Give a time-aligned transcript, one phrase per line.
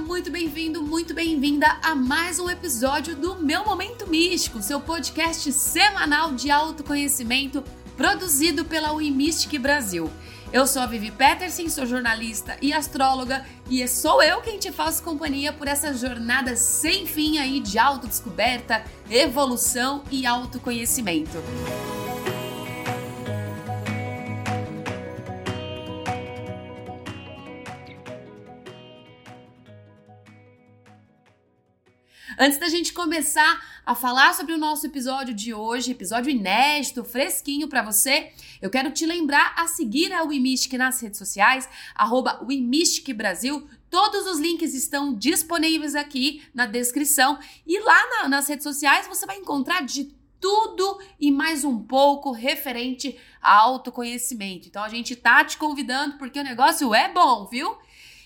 [0.00, 6.32] muito bem-vindo, muito bem-vinda a mais um episódio do Meu Momento Místico, seu podcast semanal
[6.32, 7.62] de autoconhecimento
[7.96, 10.10] produzido pela Wimistic Brasil.
[10.52, 15.02] Eu sou a Vivi Peterson, sou jornalista e astróloga e sou eu quem te faço
[15.02, 21.38] companhia por essa jornada sem fim aí de autodescoberta, evolução e autoconhecimento.
[32.42, 37.68] Antes da gente começar a falar sobre o nosso episódio de hoje, episódio inédito, fresquinho
[37.68, 38.32] para você,
[38.62, 42.40] eu quero te lembrar a seguir a Wimistic nas redes sociais, arroba
[43.14, 43.68] Brasil.
[43.90, 49.26] Todos os links estão disponíveis aqui na descrição e lá na, nas redes sociais você
[49.26, 50.04] vai encontrar de
[50.40, 54.66] tudo e mais um pouco referente a autoconhecimento.
[54.66, 57.76] Então a gente tá te convidando porque o negócio é bom, viu?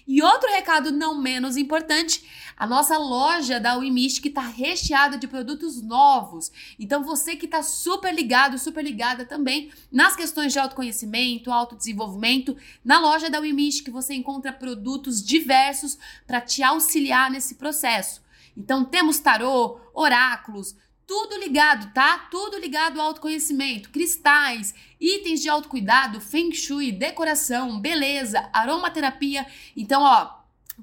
[0.07, 2.25] E outro recado não menos importante,
[2.57, 6.53] a nossa loja da Wimist está recheada de produtos novos.
[6.78, 13.01] Então você que está super ligado, super ligada também nas questões de autoconhecimento, autodesenvolvimento, na
[13.01, 18.23] loja da Wimist você encontra produtos diversos para te auxiliar nesse processo.
[18.56, 22.19] Então temos tarô, oráculos, tudo ligado, tá?
[22.30, 29.47] Tudo ligado ao autoconhecimento, cristais, itens de autocuidado, feng shui, decoração, beleza, aromaterapia.
[29.77, 30.30] Então, ó,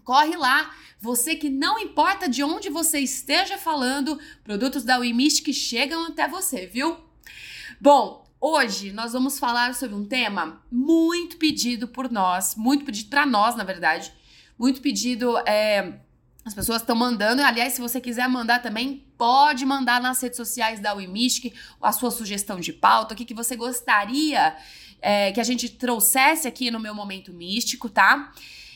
[0.03, 0.73] corre lá.
[0.99, 4.99] Você que não importa de onde você esteja falando, produtos da
[5.43, 6.95] que chegam até você, viu?
[7.79, 13.25] Bom, hoje nós vamos falar sobre um tema muito pedido por nós, muito pedido para
[13.25, 14.13] nós, na verdade.
[14.59, 15.99] Muito pedido é,
[16.45, 17.41] as pessoas estão mandando.
[17.41, 22.09] Aliás, se você quiser mandar também, pode mandar nas redes sociais da Wimistic a sua
[22.09, 24.57] sugestão de pauta, o que, que você gostaria
[24.99, 28.33] é, que a gente trouxesse aqui no meu momento místico, tá?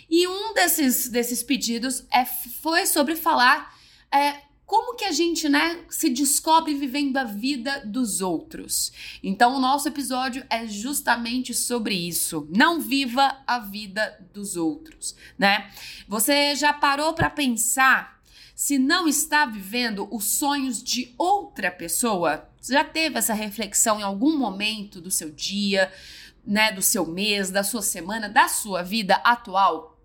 [0.08, 3.76] E um desses, desses pedidos é, foi sobre falar
[4.14, 4.36] é,
[4.68, 8.92] como que a gente, né, se descobre vivendo a vida dos outros.
[9.24, 12.48] Então, o nosso episódio é justamente sobre isso.
[12.56, 15.72] Não viva a vida dos outros, né?
[16.08, 18.15] Você já parou para pensar
[18.56, 22.50] se não está vivendo os sonhos de outra pessoa?
[22.60, 25.92] Você já teve essa reflexão em algum momento do seu dia,
[26.48, 30.00] né, do seu mês, da sua semana, da sua vida atual?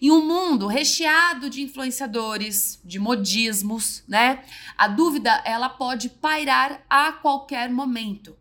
[0.00, 4.44] Em um mundo recheado de influenciadores, de modismos, né?
[4.76, 8.36] A dúvida ela pode pairar a qualquer momento.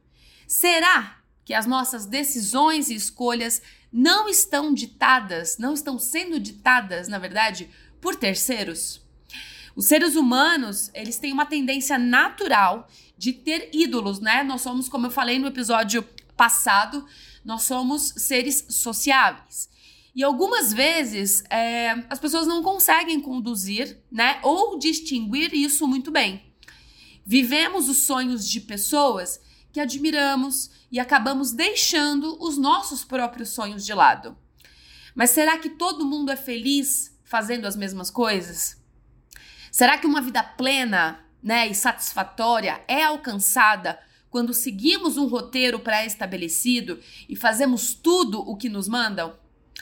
[0.48, 3.62] Será que as nossas decisões e escolhas
[3.92, 9.07] não estão ditadas, não estão sendo ditadas, na verdade, por terceiros?
[9.78, 14.42] Os seres humanos, eles têm uma tendência natural de ter ídolos, né?
[14.42, 16.02] Nós somos, como eu falei no episódio
[16.36, 17.06] passado,
[17.46, 19.70] nós somos seres sociáveis.
[20.16, 26.42] E algumas vezes é, as pessoas não conseguem conduzir, né, ou distinguir isso muito bem.
[27.24, 29.40] Vivemos os sonhos de pessoas
[29.72, 34.36] que admiramos e acabamos deixando os nossos próprios sonhos de lado.
[35.14, 38.77] Mas será que todo mundo é feliz fazendo as mesmas coisas?
[39.72, 47.00] Será que uma vida plena, né, e satisfatória é alcançada quando seguimos um roteiro pré-estabelecido
[47.28, 49.36] e fazemos tudo o que nos mandam?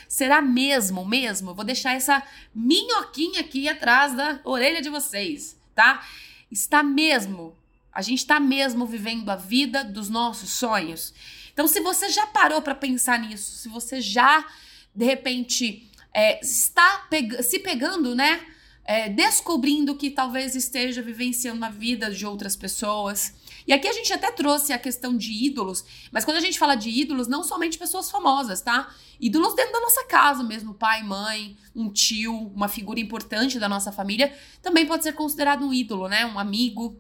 [0.07, 1.53] Será mesmo, mesmo?
[1.53, 2.21] vou deixar essa
[2.53, 6.05] minhoquinha aqui atrás da orelha de vocês, tá?
[6.51, 7.55] Está mesmo,
[7.91, 11.13] a gente está mesmo vivendo a vida dos nossos sonhos.
[11.53, 14.45] Então, se você já parou para pensar nisso, se você já,
[14.93, 18.45] de repente, é, está peg se pegando, né?
[18.87, 23.33] É, descobrindo que talvez esteja vivenciando a vida de outras pessoas,
[23.67, 26.75] e aqui a gente até trouxe a questão de ídolos, mas quando a gente fala
[26.75, 28.93] de ídolos, não somente pessoas famosas, tá?
[29.19, 33.91] Ídolos dentro da nossa casa mesmo, pai, mãe, um tio, uma figura importante da nossa
[33.91, 34.31] família,
[34.61, 36.25] também pode ser considerado um ídolo, né?
[36.25, 36.95] Um amigo,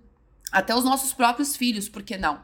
[0.51, 2.41] até os nossos próprios filhos, por que não?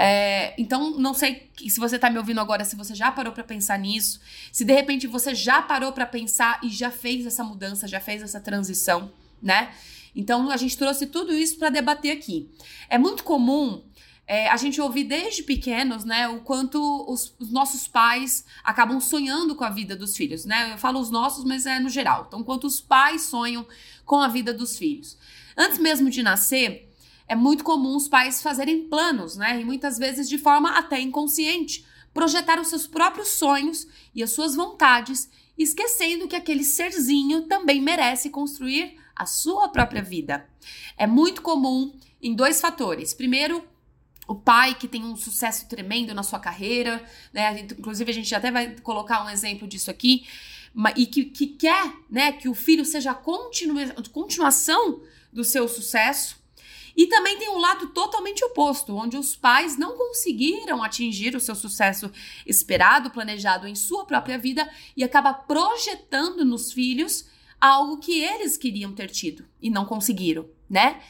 [0.00, 3.42] É, então, não sei se você tá me ouvindo agora, se você já parou para
[3.42, 4.20] pensar nisso,
[4.52, 8.22] se de repente você já parou para pensar e já fez essa mudança, já fez
[8.22, 9.10] essa transição,
[9.42, 9.74] né?
[10.14, 12.48] Então a gente trouxe tudo isso para debater aqui.
[12.88, 13.82] É muito comum
[14.24, 16.78] é, a gente ouvir desde pequenos, né, o quanto
[17.10, 20.74] os, os, nossos pais acabam sonhando com a vida dos filhos, né?
[20.74, 22.26] Eu falo os nossos, mas é no geral.
[22.28, 23.66] Então, quanto os pais sonham
[24.04, 25.18] com a vida dos filhos.
[25.56, 26.87] Antes mesmo de nascer,
[27.28, 29.60] é muito comum os pais fazerem planos, né?
[29.60, 31.84] E muitas vezes de forma até inconsciente,
[32.14, 38.30] projetar os seus próprios sonhos e as suas vontades, esquecendo que aquele serzinho também merece
[38.30, 40.48] construir a sua própria vida.
[40.96, 41.92] É muito comum
[42.22, 43.12] em dois fatores.
[43.12, 43.62] Primeiro,
[44.26, 47.02] o pai que tem um sucesso tremendo na sua carreira,
[47.32, 47.60] né?
[47.60, 50.26] Inclusive, a gente até vai colocar um exemplo disso aqui.
[50.96, 55.02] e que, que quer né, que o filho seja a continua, continuação
[55.32, 56.38] do seu sucesso.
[56.98, 61.54] E também tem um lado totalmente oposto, onde os pais não conseguiram atingir o seu
[61.54, 62.10] sucesso
[62.44, 67.28] esperado, planejado em sua própria vida e acaba projetando nos filhos
[67.60, 71.00] algo que eles queriam ter tido e não conseguiram, né?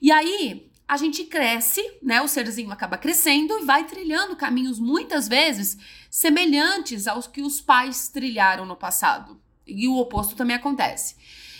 [0.00, 2.22] E aí a gente cresce, né?
[2.22, 5.76] O serzinho acaba crescendo e vai trilhando caminhos muitas vezes
[6.10, 9.38] semelhantes aos que os pais trilharam no passado.
[9.66, 11.14] E o oposto também acontece.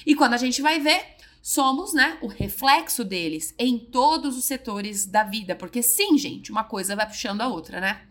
[0.06, 1.15] E quando a gente vai ver,
[1.46, 6.64] somos, né, o reflexo deles em todos os setores da vida, porque sim, gente, uma
[6.64, 8.02] coisa vai puxando a outra, né?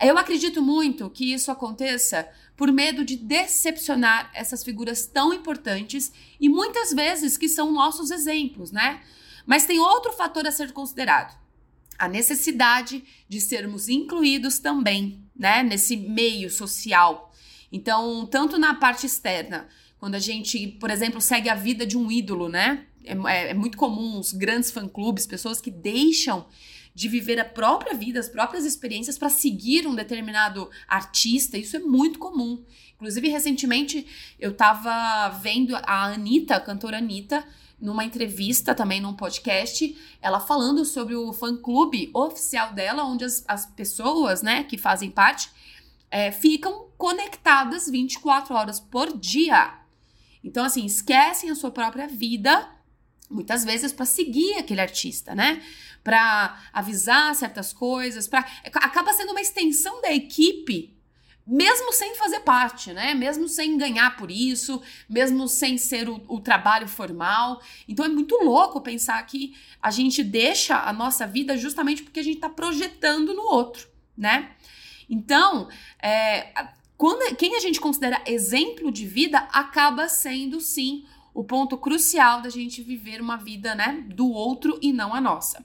[0.00, 6.10] Eu acredito muito que isso aconteça por medo de decepcionar essas figuras tão importantes
[6.40, 9.00] e muitas vezes que são nossos exemplos, né?
[9.46, 11.38] Mas tem outro fator a ser considerado:
[11.96, 17.32] a necessidade de sermos incluídos também, né, nesse meio social.
[17.70, 22.10] Então, tanto na parte externa, quando a gente, por exemplo, segue a vida de um
[22.10, 22.86] ídolo, né?
[23.04, 26.46] É, é, é muito comum os grandes fã-clubes, pessoas que deixam
[26.94, 31.58] de viver a própria vida, as próprias experiências para seguir um determinado artista.
[31.58, 32.64] Isso é muito comum.
[32.94, 34.06] Inclusive, recentemente
[34.40, 37.44] eu estava vendo a Anitta, a cantora Anitta,
[37.78, 43.66] numa entrevista também num podcast, ela falando sobre o fã-clube oficial dela, onde as, as
[43.66, 45.50] pessoas, né, que fazem parte,
[46.10, 49.85] é, ficam conectadas 24 horas por dia.
[50.46, 52.70] Então, assim, esquecem a sua própria vida,
[53.28, 55.60] muitas vezes, para seguir aquele artista, né?
[56.06, 60.96] para avisar certas coisas, para acaba sendo uma extensão da equipe,
[61.44, 63.12] mesmo sem fazer parte, né?
[63.12, 67.60] Mesmo sem ganhar por isso, mesmo sem ser o, o trabalho formal.
[67.88, 72.22] Então é muito louco pensar que a gente deixa a nossa vida justamente porque a
[72.22, 74.52] gente está projetando no outro, né?
[75.10, 75.68] Então,
[76.00, 76.52] é,
[76.96, 81.04] quando, quem a gente considera exemplo de vida acaba sendo sim
[81.34, 85.64] o ponto crucial da gente viver uma vida, né, do outro e não a nossa.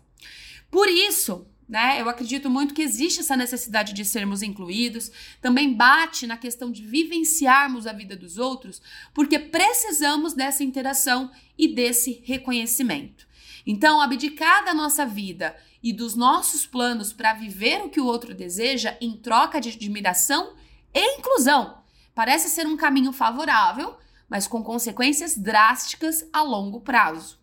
[0.69, 5.09] Por isso, né, eu acredito muito que existe essa necessidade de sermos incluídos,
[5.41, 8.81] também bate na questão de vivenciarmos a vida dos outros,
[9.13, 13.25] porque precisamos dessa interação e desse reconhecimento.
[13.65, 18.35] Então, abdicar da nossa vida e dos nossos planos para viver o que o outro
[18.35, 20.53] deseja em troca de admiração
[20.93, 21.77] e inclusão
[22.13, 23.97] parece ser um caminho favorável,
[24.29, 27.39] mas com consequências drásticas a longo prazo.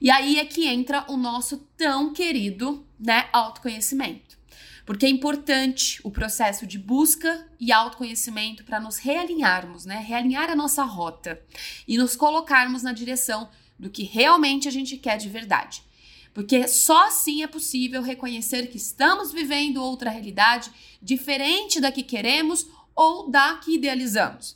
[0.00, 4.36] E aí é que entra o nosso tão querido, né, autoconhecimento.
[4.84, 9.98] Porque é importante o processo de busca e autoconhecimento para nos realinharmos, né?
[9.98, 11.42] Realinhar a nossa rota
[11.88, 15.82] e nos colocarmos na direção do que realmente a gente quer de verdade.
[16.36, 22.66] Porque só assim é possível reconhecer que estamos vivendo outra realidade diferente da que queremos
[22.94, 24.54] ou da que idealizamos.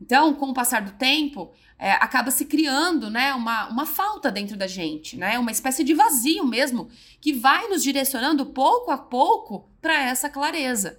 [0.00, 4.56] Então, com o passar do tempo, é, acaba se criando né, uma, uma falta dentro
[4.56, 6.88] da gente, né, uma espécie de vazio mesmo,
[7.20, 10.98] que vai nos direcionando pouco a pouco para essa clareza.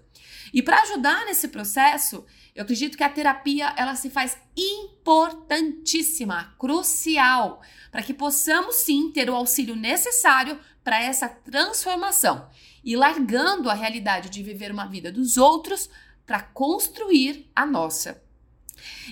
[0.54, 2.24] E para ajudar nesse processo,
[2.56, 7.62] eu acredito que a terapia ela se faz importantíssima, crucial,
[7.92, 12.48] para que possamos sim ter o auxílio necessário para essa transformação
[12.84, 15.90] e largando a realidade de viver uma vida dos outros
[16.26, 18.22] para construir a nossa.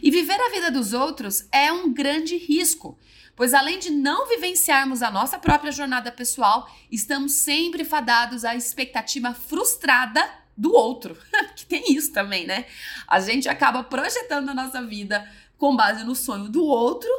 [0.04, 3.00] E viver a vida dos outros é um grande risco,
[3.36, 9.33] pois além de não vivenciarmos a nossa própria jornada pessoal, estamos sempre fadados à expectativa
[9.33, 11.18] frustrada do outro.
[11.56, 12.66] que tem isso também, né?
[13.08, 15.28] A gente acaba projetando a nossa vida
[15.58, 17.10] com base no sonho do outro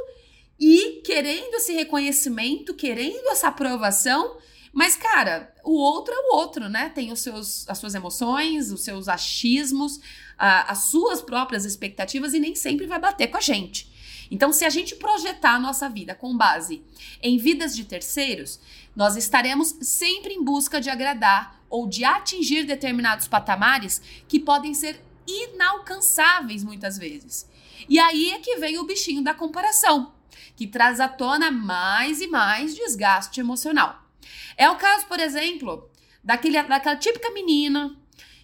[0.59, 4.37] e querendo esse reconhecimento, querendo essa aprovação,
[4.73, 6.89] mas, cara, o outro é o outro, né?
[6.89, 10.01] Tem os seus, as suas emoções, os seus achismos,
[10.39, 13.93] a, as suas próprias expectativas e nem sempre vai bater com a gente.
[14.31, 16.83] Então, se a gente projetar a nossa vida com base
[17.23, 18.59] em vidas de terceiros,
[18.97, 25.03] nós estaremos sempre em busca de agradar ou de atingir determinados patamares que podem ser
[25.27, 27.49] inalcançáveis muitas vezes.
[27.89, 30.13] E aí é que vem o bichinho da comparação,
[30.55, 34.07] que traz à tona mais e mais desgaste emocional.
[34.55, 35.91] É o caso, por exemplo,
[36.23, 37.97] daquele, daquela típica menina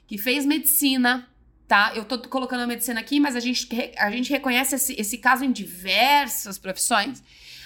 [0.07, 1.29] que fez medicina,
[1.69, 1.93] tá?
[1.95, 3.69] Eu tô colocando a medicina aqui, mas a gente,
[3.99, 7.23] a gente reconhece esse, esse caso em diversas profissões.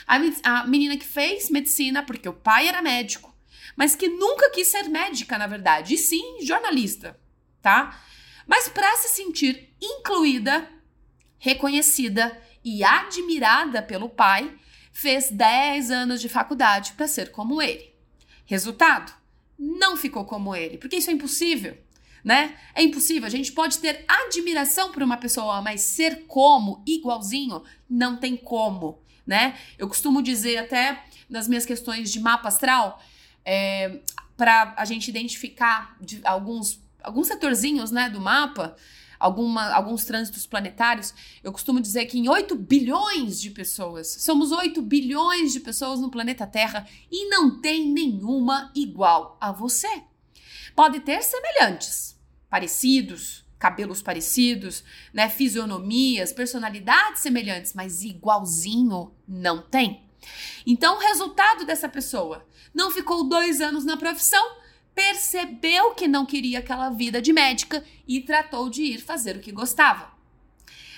[0.08, 3.31] A, a menina que fez medicina porque o pai era médico,
[3.76, 7.18] mas que nunca quis ser médica, na verdade, e sim jornalista,
[7.60, 8.00] tá?
[8.46, 10.68] Mas para se sentir incluída,
[11.38, 14.54] reconhecida e admirada pelo pai,
[14.92, 17.92] fez 10 anos de faculdade para ser como ele.
[18.44, 19.12] Resultado?
[19.58, 21.76] Não ficou como ele, porque isso é impossível.
[22.24, 22.56] né?
[22.74, 23.26] É impossível.
[23.26, 29.02] A gente pode ter admiração por uma pessoa, mas ser como, igualzinho, não tem como,
[29.26, 29.58] né?
[29.76, 33.02] Eu costumo dizer até nas minhas questões de mapa astral,
[33.44, 34.00] é,
[34.36, 38.76] para a gente identificar alguns, alguns setorzinhos, né, do mapa,
[39.22, 44.82] alguma, alguns trânsitos planetários, eu costumo dizer que em 8 bilhões de pessoas, somos 8
[44.82, 50.02] bilhões de pessoas no planeta Terra e não tem nenhuma igual a você.
[50.74, 52.18] Pode ter semelhantes,
[52.50, 54.82] parecidos, cabelos parecidos,
[55.14, 60.02] né, fisionomias, personalidades semelhantes, mas igualzinho não tem.
[60.66, 64.56] Então, o resultado dessa pessoa não ficou dois anos na profissão,
[64.94, 69.52] percebeu que não queria aquela vida de médica e tratou de ir fazer o que
[69.52, 70.12] gostava.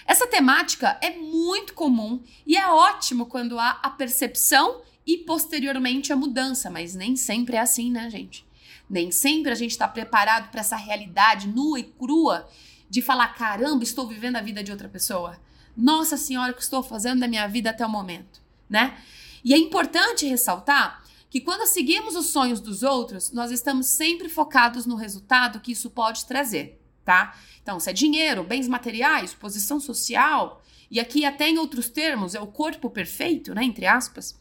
[0.07, 6.16] Essa temática é muito comum e é ótimo quando há a percepção e posteriormente a
[6.16, 8.47] mudança, mas nem sempre é assim, né, gente?
[8.88, 12.49] Nem sempre a gente está preparado para essa realidade nua e crua
[12.88, 15.40] de falar: caramba, estou vivendo a vida de outra pessoa.
[15.76, 18.97] Nossa Senhora, o que estou fazendo da minha vida até o momento, né?
[19.44, 24.87] E é importante ressaltar que quando seguimos os sonhos dos outros, nós estamos sempre focados
[24.87, 27.37] no resultado que isso pode trazer, tá?
[27.61, 32.40] Então, se é dinheiro, bens materiais, posição social, e aqui até em outros termos é
[32.40, 34.38] o corpo perfeito, né, entre aspas.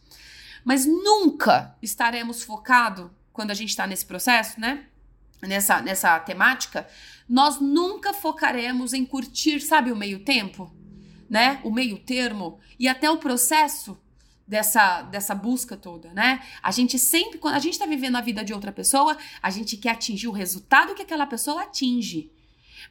[0.63, 4.85] Mas nunca estaremos focados quando a gente está nesse processo, né?
[5.41, 6.87] Nessa, nessa temática,
[7.27, 10.71] nós nunca focaremos em curtir, sabe, o meio tempo,
[11.27, 11.59] né?
[11.63, 13.97] O meio termo e até o processo
[14.47, 16.43] dessa, dessa busca toda, né?
[16.61, 19.77] A gente sempre, quando a gente está vivendo a vida de outra pessoa, a gente
[19.77, 22.31] quer atingir o resultado que aquela pessoa atinge.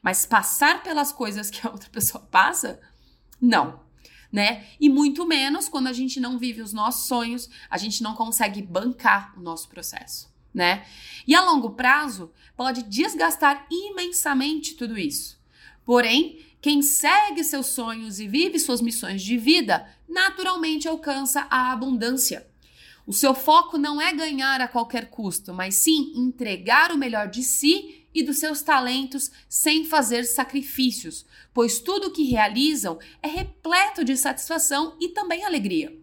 [0.02, 2.80] Mas passar pelas coisas que a outra pessoa passa,
[3.40, 3.80] não
[4.32, 4.64] né?
[4.80, 8.62] E muito menos quando a gente não vive os nossos sonhos, a gente não consegue
[8.62, 10.84] bancar o nosso processo né?
[11.26, 15.40] E a longo prazo pode desgastar imensamente tudo isso.
[15.84, 22.46] Porém, quem segue seus sonhos e vive suas missões de vida, naturalmente alcança a abundância.
[23.04, 27.42] O seu foco não é ganhar a qualquer custo, mas sim entregar o melhor de
[27.42, 34.16] si e dos seus talentos sem fazer sacrifícios, pois tudo que realizam é repleto de
[34.16, 36.01] satisfação e também alegria.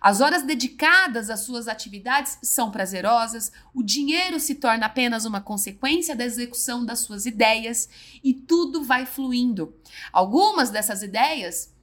[0.00, 6.14] As horas dedicadas às suas atividades são prazerosas, o dinheiro se torna apenas uma consequência
[6.14, 7.88] da execução das suas ideias
[8.22, 9.74] e tudo vai fluindo.
[10.12, 11.74] Algumas dessas ideias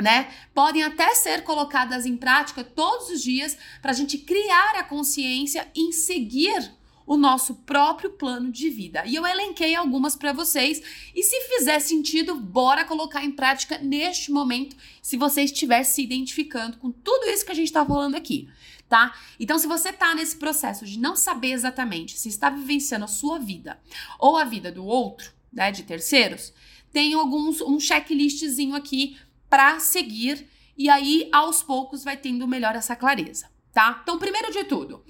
[0.00, 0.32] né?
[0.54, 5.68] Podem até ser colocadas em prática todos os dias para a gente criar a consciência
[5.74, 6.77] em seguir
[7.08, 9.02] o nosso próprio plano de vida.
[9.06, 10.82] E eu elenquei algumas para vocês.
[11.14, 16.76] E se fizer sentido, bora colocar em prática neste momento, se você estiver se identificando
[16.76, 18.46] com tudo isso que a gente está falando aqui.
[18.86, 19.14] Tá?
[19.40, 23.38] Então, se você está nesse processo de não saber exatamente se está vivenciando a sua
[23.38, 23.80] vida
[24.18, 26.52] ou a vida do outro, né, de terceiros,
[26.92, 29.16] tem alguns um checklistzinho aqui
[29.48, 30.46] para seguir
[30.76, 34.00] e aí aos poucos vai tendo melhor essa clareza, tá?
[34.02, 35.04] Então, primeiro de tudo,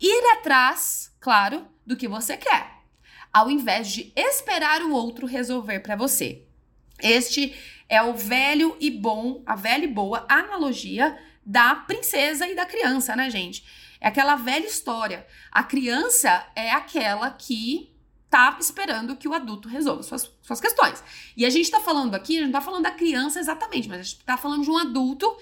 [0.00, 2.78] ir atrás, claro, do que você quer,
[3.32, 6.44] ao invés de esperar o outro resolver para você.
[7.02, 7.54] Este
[7.88, 13.14] é o velho e bom, a velha e boa analogia da princesa e da criança,
[13.14, 13.64] né, gente?
[14.00, 15.26] É aquela velha história.
[15.50, 17.90] A criança é aquela que
[18.30, 21.02] tá esperando que o adulto resolva suas, suas questões.
[21.36, 24.00] E a gente tá falando aqui, a gente não tá falando da criança exatamente, mas
[24.00, 25.36] a gente tá falando de um adulto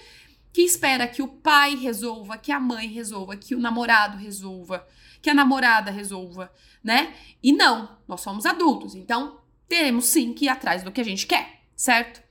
[0.51, 4.85] que espera que o pai resolva, que a mãe resolva, que o namorado resolva,
[5.21, 6.51] que a namorada resolva,
[6.83, 7.13] né?
[7.41, 11.27] E não, nós somos adultos, então teremos sim que ir atrás do que a gente
[11.27, 12.21] quer, certo?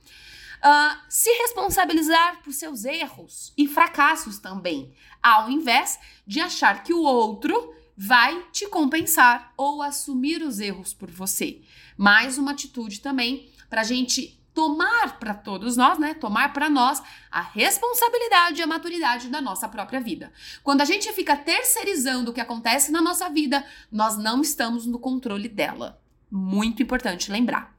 [0.59, 4.93] Uh, se responsabilizar por seus erros e fracassos também,
[5.23, 11.11] ao invés de achar que o outro vai te compensar ou assumir os erros por
[11.11, 11.63] você.
[11.97, 16.15] Mais uma atitude também para a gente tomar para todos nós, né?
[16.15, 17.01] Tomar para nós
[17.31, 20.33] a responsabilidade e a maturidade da nossa própria vida.
[20.65, 24.99] Quando a gente fica terceirizando o que acontece na nossa vida, nós não estamos no
[24.99, 26.03] controle dela.
[26.29, 27.73] Muito importante lembrar.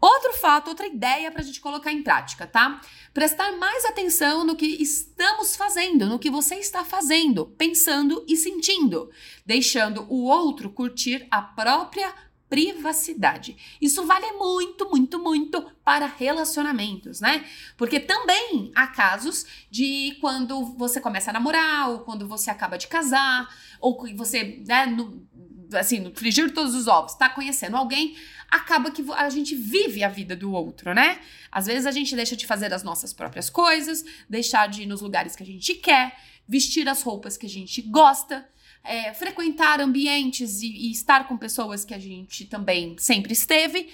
[0.00, 2.80] Outro fato, outra ideia para a gente colocar em prática, tá?
[3.12, 9.10] Prestar mais atenção no que estamos fazendo, no que você está fazendo, pensando e sentindo,
[9.44, 12.10] deixando o outro curtir a própria
[12.52, 13.56] privacidade.
[13.80, 17.46] Isso vale muito, muito, muito para relacionamentos, né?
[17.78, 22.88] Porque também há casos de quando você começa a namorar, ou quando você acaba de
[22.88, 23.48] casar,
[23.80, 25.26] ou você, né, no,
[25.72, 28.18] assim, no frigir todos os ovos, tá conhecendo alguém,
[28.50, 31.20] acaba que a gente vive a vida do outro, né?
[31.50, 35.00] Às vezes a gente deixa de fazer as nossas próprias coisas, deixar de ir nos
[35.00, 38.46] lugares que a gente quer, vestir as roupas que a gente gosta,
[38.84, 43.88] é, frequentar ambientes e, e estar com pessoas que a gente também sempre esteve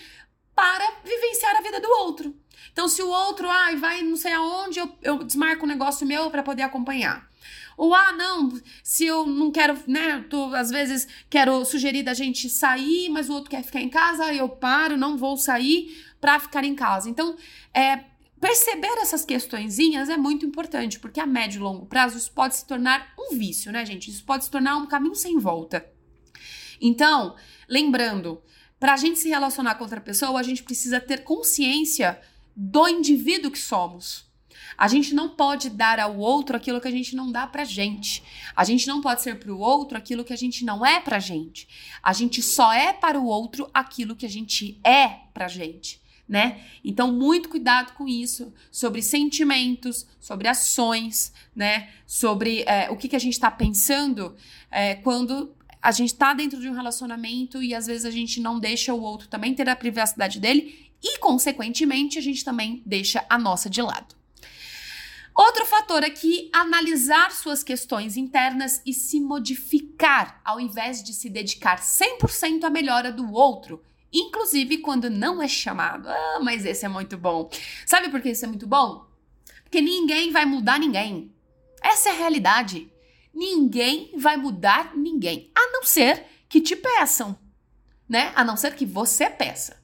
[0.54, 2.34] para vivenciar a vida do outro.
[2.72, 6.30] Então, se o outro, ai, vai não sei aonde, eu, eu desmarco um negócio meu
[6.30, 7.28] para poder acompanhar.
[7.76, 12.50] Ou, ah, não, se eu não quero, né, tô, às vezes quero sugerir da gente
[12.50, 16.64] sair, mas o outro quer ficar em casa, eu paro, não vou sair para ficar
[16.64, 17.08] em casa.
[17.08, 17.36] Então,
[17.72, 18.00] é,
[18.40, 22.66] perceber essas questõezinhas é muito importante, porque a médio e longo prazo isso pode se
[22.66, 24.10] tornar um vício, né, gente?
[24.10, 25.88] Isso pode se tornar um caminho sem volta.
[26.80, 27.36] Então,
[27.68, 28.42] lembrando,
[28.78, 32.20] para a gente se relacionar com outra pessoa, a gente precisa ter consciência
[32.54, 34.28] do indivíduo que somos.
[34.76, 38.22] A gente não pode dar ao outro aquilo que a gente não dá pra gente.
[38.54, 41.68] A gente não pode ser pro outro aquilo que a gente não é pra gente.
[42.02, 46.00] A gente só é para o outro aquilo que a gente é pra gente.
[46.28, 46.60] Né?
[46.84, 51.88] Então, muito cuidado com isso, sobre sentimentos, sobre ações, né?
[52.06, 54.36] Sobre é, o que, que a gente está pensando
[54.70, 58.58] é, quando a gente está dentro de um relacionamento e às vezes a gente não
[58.58, 63.38] deixa o outro também ter a privacidade dele e, consequentemente, a gente também deixa a
[63.38, 64.18] nossa de lado.
[65.34, 71.78] Outro fator aqui, analisar suas questões internas e se modificar, ao invés de se dedicar
[71.78, 73.80] 100% à melhora do outro,
[74.12, 76.08] inclusive quando não é chamado.
[76.08, 77.50] Ah, mas esse é muito bom.
[77.86, 79.06] Sabe por que isso é muito bom?
[79.62, 81.32] Porque ninguém vai mudar ninguém.
[81.82, 82.90] Essa é a realidade.
[83.34, 87.38] Ninguém vai mudar ninguém, a não ser que te peçam,
[88.08, 88.32] né?
[88.34, 89.76] A não ser que você peça.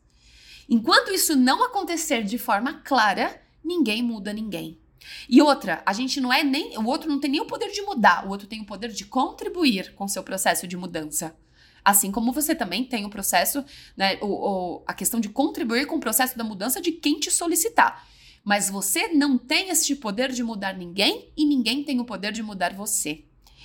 [0.68, 4.80] Enquanto isso não acontecer de forma clara, ninguém muda ninguém.
[5.28, 6.76] E outra, a gente não é nem.
[6.78, 9.04] O outro não tem nem o poder de mudar, o outro tem o poder de
[9.04, 11.36] contribuir com seu processo de mudança.
[11.84, 13.64] Assim como você também tem o processo,
[13.96, 17.30] né, o, o, a questão de contribuir com o processo da mudança de quem te
[17.30, 18.06] solicitar.
[18.42, 22.42] Mas você não tem esse poder de mudar ninguém e ninguém tem o poder de
[22.42, 23.24] mudar você.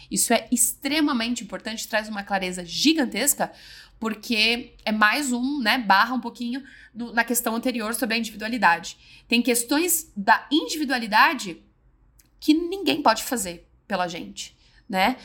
[0.09, 3.51] Isso é extremamente importante, traz uma clareza gigantesca,
[3.99, 8.97] porque é mais um, né, barra um pouquinho do, na questão anterior sobre a individualidade.
[9.27, 11.61] Tem questões da individualidade
[12.39, 15.17] que ninguém pode fazer pela gente, né?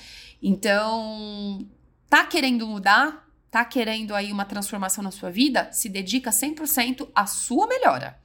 [0.42, 1.66] Então,
[2.14, 7.26] tá querendo mudar, tá querendo aí uma transformação na sua vida, se dedica 100% à
[7.26, 8.16] sua melhora,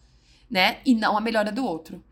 [0.47, 0.77] né?
[0.85, 2.03] E não à melhora do outro.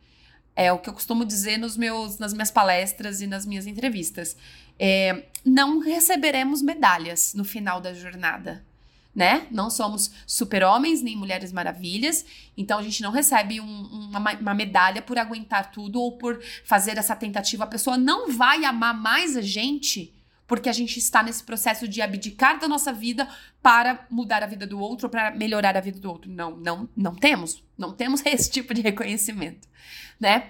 [0.55, 4.35] É o que eu costumo dizer nos meus, nas minhas palestras e nas minhas entrevistas.
[4.79, 8.65] É, não receberemos medalhas no final da jornada.
[9.13, 9.45] Né?
[9.51, 15.01] Não somos super-homens nem mulheres maravilhas, então a gente não recebe um, uma, uma, medalha
[15.01, 17.65] por aguentar tudo ou por fazer essa tentativa.
[17.65, 20.16] A pessoa não vai amar mais a gente
[20.47, 23.27] porque a gente está nesse processo de abdicar da nossa vida
[23.61, 26.31] para mudar a vida do outro, para melhorar a vida do outro.
[26.31, 29.67] Não, não, não temos, não temos esse tipo de reconhecimento,
[30.19, 30.49] né?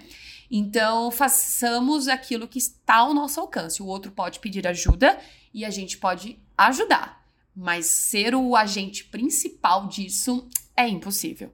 [0.49, 3.81] Então, façamos aquilo que está ao nosso alcance.
[3.81, 5.19] O outro pode pedir ajuda
[5.53, 11.51] e a gente pode ajudar, mas ser o agente principal disso é impossível.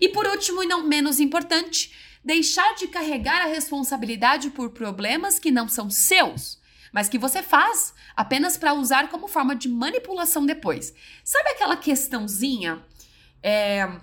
[0.00, 1.92] E por último, e não menos importante,
[2.24, 6.58] deixar de carregar a responsabilidade por problemas que não são seus
[6.94, 10.94] mas que você faz apenas para usar como forma de manipulação depois.
[11.24, 12.80] Sabe aquela questãozinha?
[13.42, 13.98] É,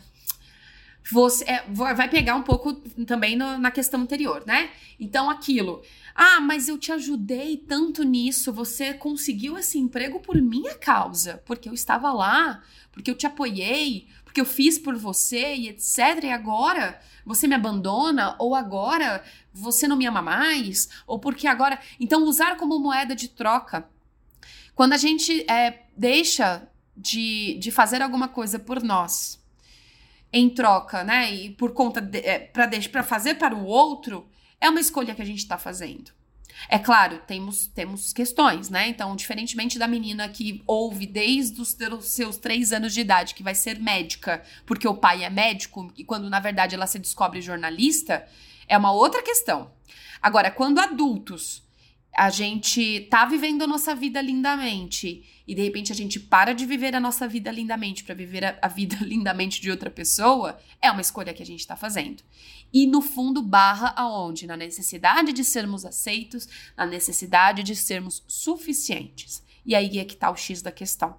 [1.09, 2.73] você é, vai pegar um pouco
[3.05, 4.71] também no, na questão anterior, né?
[4.99, 5.81] Então, aquilo.
[6.13, 11.69] Ah, mas eu te ajudei tanto nisso, você conseguiu esse emprego por minha causa, porque
[11.69, 16.23] eu estava lá, porque eu te apoiei, porque eu fiz por você e etc.
[16.23, 19.21] E agora você me abandona, ou agora
[19.53, 21.77] você não me ama mais, ou porque agora.
[21.99, 23.89] Então, usar como moeda de troca.
[24.73, 26.65] Quando a gente é, deixa
[26.95, 29.37] de, de fazer alguma coisa por nós
[30.31, 31.29] em troca, né?
[31.29, 34.25] E por conta é, para fazer para o outro,
[34.61, 36.13] é uma escolha que a gente está fazendo.
[36.69, 38.87] É claro, temos, temos questões, né?
[38.87, 43.55] Então, diferentemente da menina que ouve desde os seus três anos de idade que vai
[43.55, 48.25] ser médica porque o pai é médico, e quando na verdade ela se descobre jornalista,
[48.67, 49.71] é uma outra questão.
[50.21, 51.63] Agora, quando adultos
[52.15, 56.65] a gente tá vivendo a nossa vida lindamente e de repente a gente para de
[56.65, 60.91] viver a nossa vida lindamente para viver a, a, vida lindamente de outra pessoa, é
[60.91, 62.21] uma escolha que a gente tá fazendo.
[62.73, 64.45] E no fundo barra aonde?
[64.45, 69.43] Na necessidade de sermos aceitos, na necessidade de sermos suficientes.
[69.65, 71.17] E aí é que tá o X da questão.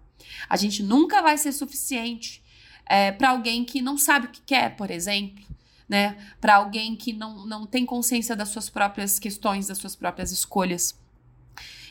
[0.48, 2.42] A gente nunca vai ser suficiente
[2.86, 5.51] é, para alguém que não sabe o que quer, por exemplo
[5.92, 6.16] né?
[6.40, 10.98] Para alguém que não, não tem consciência das suas próprias questões, das suas próprias escolhas.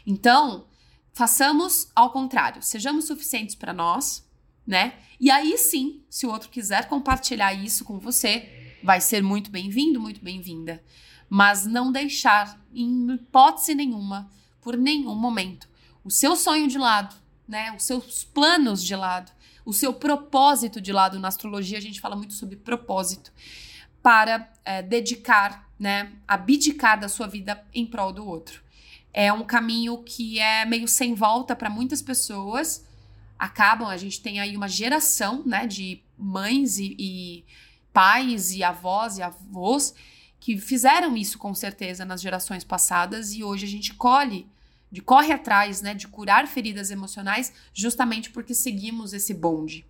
[0.08, 0.66] Então,
[1.14, 4.28] façamos ao contrário, sejamos suficientes para nós,
[4.66, 4.96] né?
[5.20, 10.00] E aí sim, se o outro quiser compartilhar isso com você, vai ser muito bem-vindo,
[10.00, 10.84] muito bem-vinda.
[11.30, 15.70] Mas não deixar, em hipótese nenhuma, por nenhum momento
[16.04, 17.16] o seu sonho de lado,
[17.48, 17.72] né?
[17.78, 19.32] Os seus planos de lado,
[19.64, 21.20] o seu propósito de lado.
[21.20, 23.32] Na astrologia a gente fala muito sobre propósito
[24.02, 26.12] para é, dedicar, né?
[26.28, 28.62] Abdicar da sua vida em prol do outro.
[29.14, 32.86] É um caminho que é meio sem volta para muitas pessoas.
[33.38, 37.46] Acabam, a gente tem aí uma geração, né, de mães e, e
[37.92, 39.94] pais e avós e avós
[40.42, 44.48] que fizeram isso com certeza nas gerações passadas e hoje a gente colhe,
[44.92, 49.86] de corre atrás, né, de curar feridas emocionais, justamente porque seguimos esse bonde.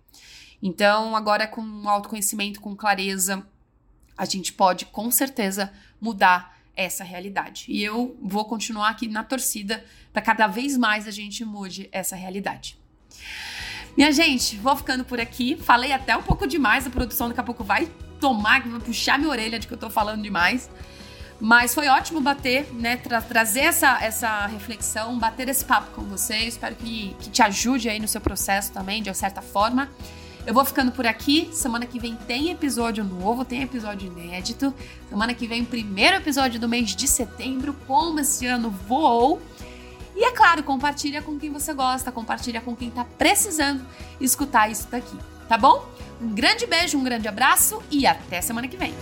[0.62, 3.44] Então, agora com autoconhecimento, com clareza,
[4.16, 7.66] a gente pode com certeza mudar essa realidade.
[7.68, 12.16] E eu vou continuar aqui na torcida para cada vez mais a gente mude essa
[12.16, 12.78] realidade.
[13.96, 15.56] Minha gente, vou ficando por aqui.
[15.56, 19.30] Falei até um pouco demais, a produção daqui a pouco vai tomar, vai puxar minha
[19.30, 20.70] orelha de que eu tô falando demais.
[21.38, 22.96] Mas foi ótimo bater, né?
[22.96, 26.36] Tra trazer essa, essa reflexão, bater esse papo com você.
[26.36, 29.90] Espero que, que te ajude aí no seu processo também, de certa forma.
[30.46, 31.48] Eu vou ficando por aqui.
[31.52, 34.74] Semana que vem tem episódio novo, tem episódio inédito.
[35.08, 37.74] Semana que vem, primeiro episódio do mês de setembro.
[37.86, 39.40] Como esse ano voou.
[40.14, 43.82] E é claro, compartilha com quem você gosta, compartilha com quem tá precisando
[44.20, 45.16] escutar isso daqui,
[45.48, 45.88] tá bom?
[46.20, 48.92] Um grande beijo, um grande abraço e até semana que vem.